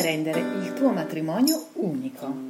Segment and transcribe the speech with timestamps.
[0.00, 2.48] rendere il tuo matrimonio unico?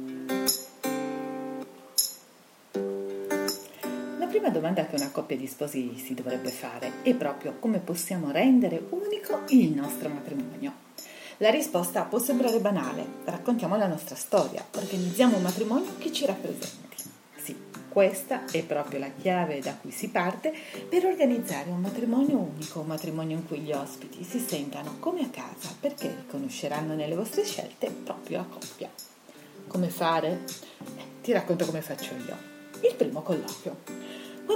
[4.17, 8.31] La prima domanda che una coppia di sposi si dovrebbe fare è proprio come possiamo
[8.31, 10.73] rendere unico il nostro matrimonio.
[11.37, 16.90] La risposta può sembrare banale, raccontiamo la nostra storia, organizziamo un matrimonio che ci rappresenti.
[17.91, 20.53] Questa è proprio la chiave da cui si parte
[20.87, 25.29] per organizzare un matrimonio unico, un matrimonio in cui gli ospiti si sentano come a
[25.29, 28.89] casa perché riconosceranno nelle vostre scelte proprio la coppia.
[29.67, 30.39] Come fare?
[30.79, 32.37] Eh, ti racconto come faccio io.
[32.79, 34.00] Il primo colloquio.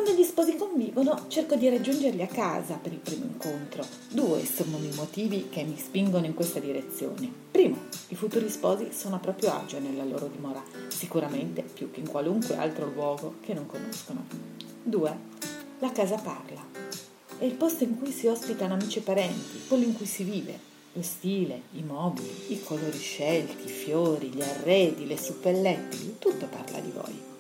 [0.06, 3.84] Quando gli sposi convivono, cerco di raggiungerli a casa per il primo incontro.
[4.10, 7.28] Due sono i motivi che mi spingono in questa direzione.
[7.50, 12.08] Primo, i futuri sposi sono a proprio agio nella loro dimora, sicuramente più che in
[12.08, 14.28] qualunque altro luogo che non conoscono.
[14.84, 15.18] Due,
[15.80, 16.64] la casa parla.
[17.40, 20.60] È il posto in cui si ospitano amici e parenti, quello in cui si vive.
[20.94, 26.80] Lo stile, i mobili, i colori scelti, i fiori, gli arredi, le suppellettili, tutto parla
[26.80, 27.34] di voi.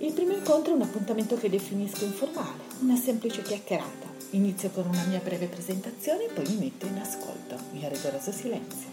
[0.00, 4.06] Il primo incontro è un appuntamento che definisco informale, una semplice chiacchierata.
[4.30, 8.86] Inizio con una mia breve presentazione e poi mi metto in ascolto, in rigoroso silenzio.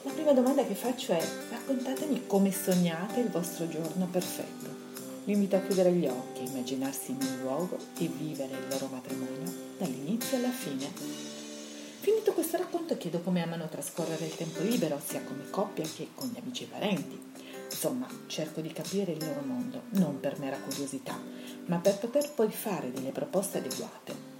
[0.00, 4.66] La prima domanda che faccio è raccontatemi come sognate il vostro giorno perfetto.
[5.24, 8.88] Vi invito a chiudere gli occhi, a immaginarsi in un luogo e vivere il loro
[8.90, 10.90] matrimonio dall'inizio alla fine.
[12.00, 16.30] Finito questo racconto chiedo come amano trascorrere il tempo libero, sia come coppia che con
[16.32, 17.32] gli amici e parenti.
[17.70, 21.18] Insomma, cerco di capire il loro mondo, non per mera curiosità,
[21.66, 24.32] ma per poter poi fare delle proposte adeguate.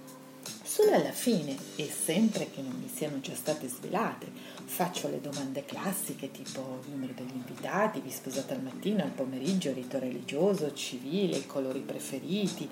[0.63, 4.29] Solo alla fine, e sempre che non mi siano già state svelate,
[4.65, 9.71] faccio le domande classiche tipo il numero degli invitati, vi sposate al mattino, al pomeriggio,
[9.71, 12.67] rito religioso, civile, i colori preferiti,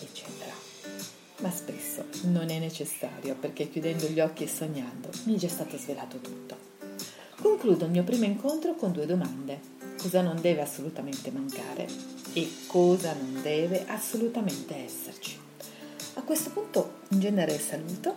[0.00, 0.52] eccetera.
[1.40, 5.76] Ma spesso non è necessario perché chiudendo gli occhi e sognando mi è già stato
[5.76, 6.71] svelato tutto.
[7.42, 9.58] Concludo il mio primo incontro con due domande
[10.00, 11.88] cosa non deve assolutamente mancare
[12.34, 15.36] e cosa non deve assolutamente esserci.
[16.14, 18.14] A questo punto in genere saluto,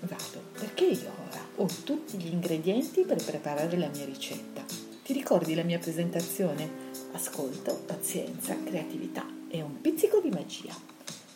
[0.00, 4.62] vado, perché io ora ho tutti gli ingredienti per preparare la mia ricetta.
[5.02, 6.70] Ti ricordi la mia presentazione?
[7.14, 10.74] Ascolto, pazienza, creatività e un pizzico di magia.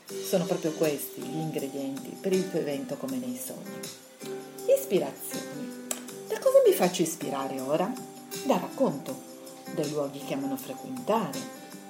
[0.06, 3.80] Sono proprio questi gli ingredienti per il tuo evento come nei sogni.
[4.78, 5.45] Ispirazioni.
[6.76, 7.90] Faccio ispirare ora?
[8.44, 9.18] Da racconto
[9.74, 11.38] dai luoghi che amano frequentare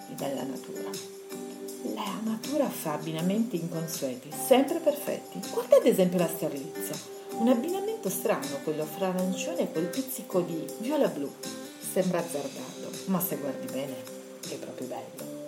[0.08, 0.88] e dalla natura.
[1.92, 5.40] La natura fa abbinamenti inconsueti, sempre perfetti.
[5.52, 6.94] Guarda ad esempio la sterlizia,
[7.30, 11.32] un abbinamento strano, quello fra arancione e quel pizzico di viola blu.
[11.92, 13.96] Sembra azzardato, ma se guardi bene
[14.48, 15.45] è proprio bello.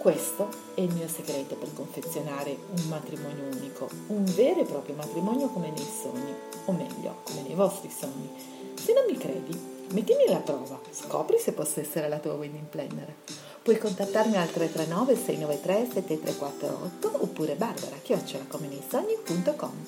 [0.00, 5.48] Questo è il mio segreto per confezionare un matrimonio unico, un vero e proprio matrimonio
[5.48, 6.34] come nei sogni,
[6.64, 8.30] o meglio, come nei vostri sogni.
[8.74, 13.12] Se non mi credi, Mettimi alla prova, scopri se posso essere la tua wedding planner.
[13.60, 19.86] Puoi contattarmi al 339 693 7348 oppure barbara chiocciolacomeneisogni.com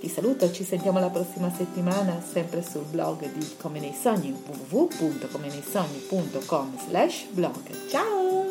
[0.00, 4.36] Ti saluto, ci sentiamo la prossima settimana sempre sul blog di Come nei Sogni
[4.68, 7.88] www.comeneisogni.com slash blog.
[7.88, 8.43] Ciao!